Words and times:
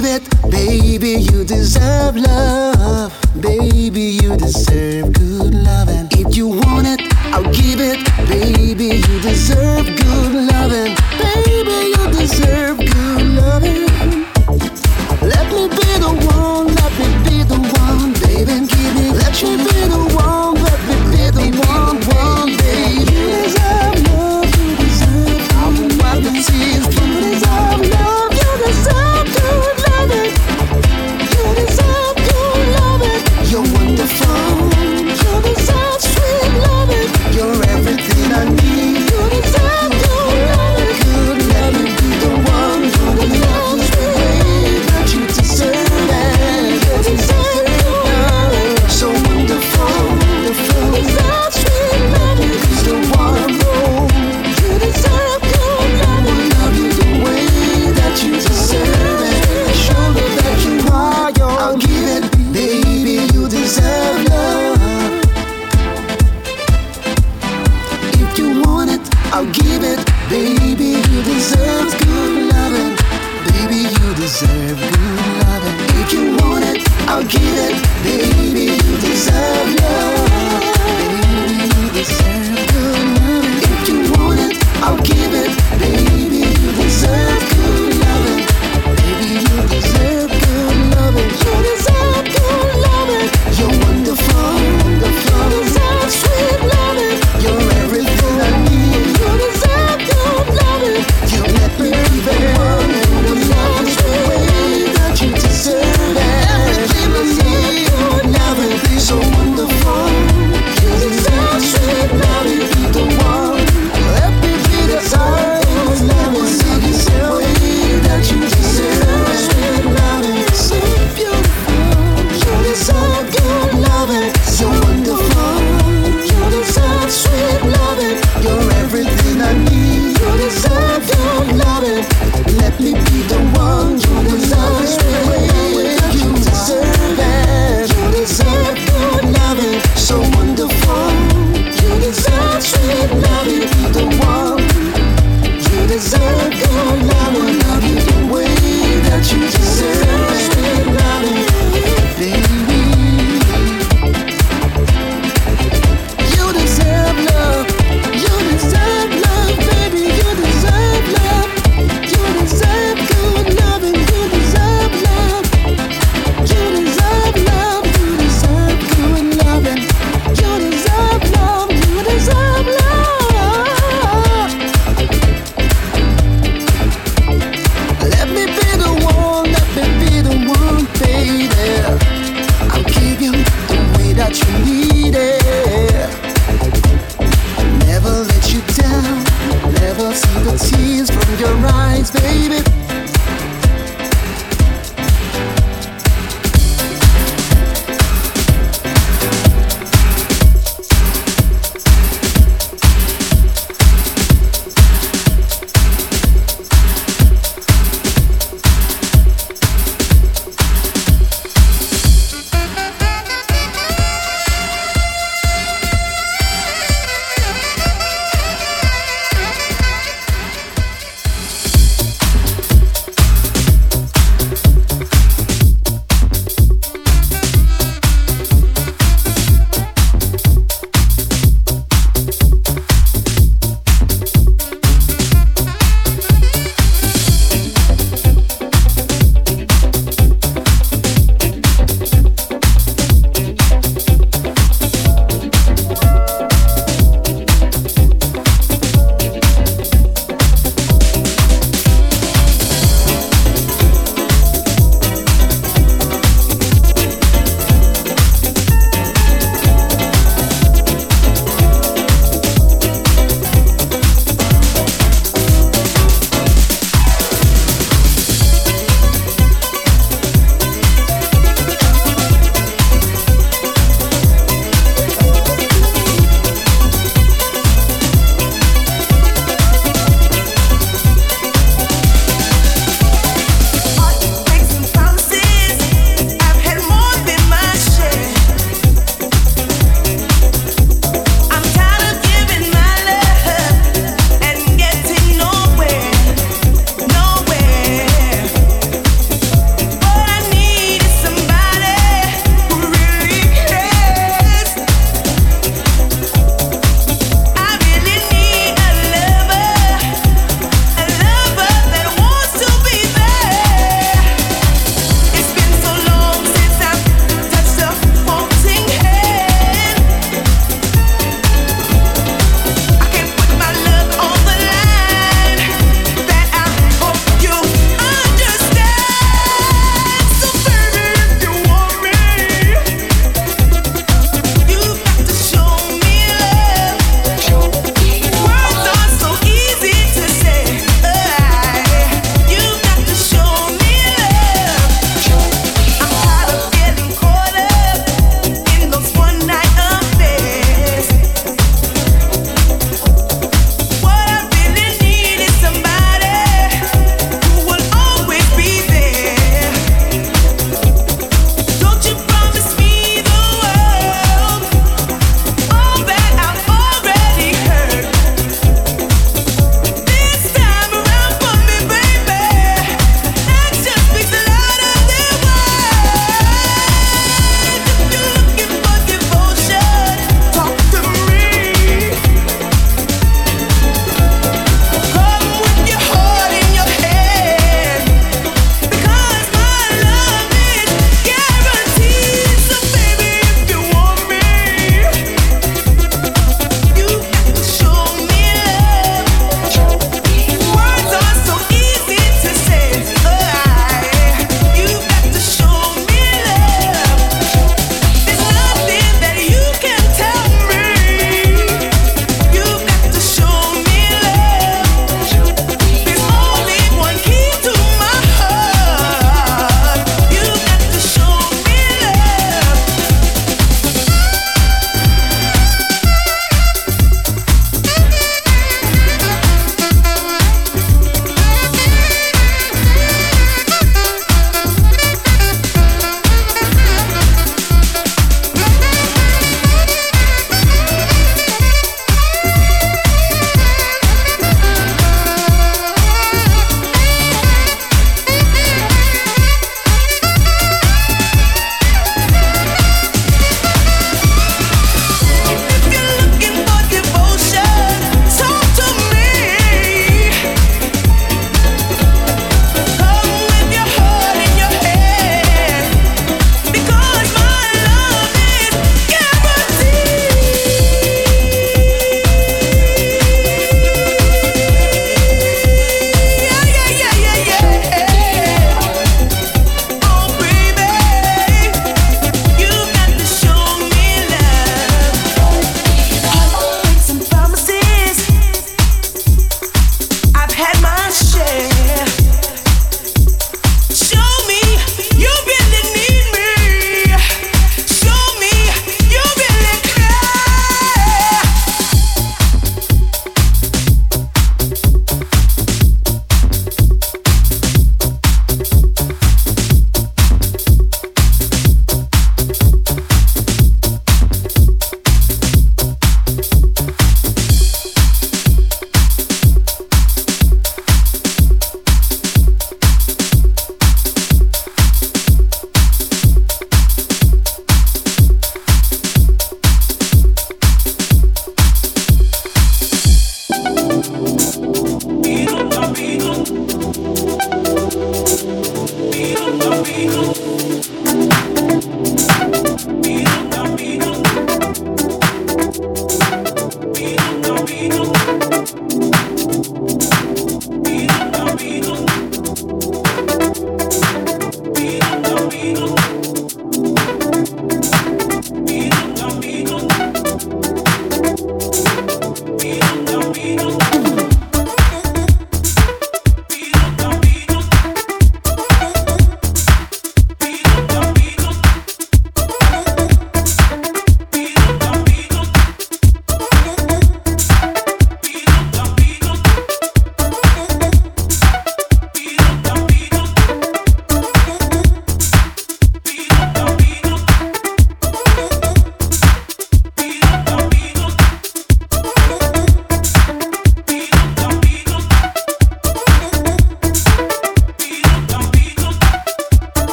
believe 0.00 0.22
it. 0.22 0.50
Baby, 0.50 1.22
you 1.22 1.44
deserve 1.44 2.16
love. 2.16 3.12
Baby, 3.40 4.18
you 4.22 4.36
deserve 4.36 5.12
good 5.12 5.54
loving. 5.54 6.08
If 6.12 6.36
you 6.36 6.48
want 6.48 6.86
it, 6.86 7.00
I'll 7.32 7.42
give 7.52 7.80
it. 7.80 7.98
Baby, 8.28 8.96
you 8.96 9.20
deserve 9.20 9.86
good 9.86 10.32
loving. 10.52 10.96
Baby, 11.18 11.78
you 11.94 12.10
deserve 12.18 12.78
good 12.78 13.26
loving. 13.40 13.86
Let 15.22 15.46
me 15.52 15.68
be 15.68 15.90
the 16.04 16.12
one, 16.32 16.66
let 16.74 16.92
me 16.98 17.08
be 17.24 17.42
the 17.44 17.58
one, 17.58 18.12
baby. 18.24 18.66
Give 18.66 18.94
me, 18.94 19.10
let 19.12 19.42
me 19.42 19.64
be. 19.64 19.79